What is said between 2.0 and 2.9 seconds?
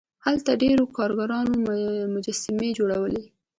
مجسمې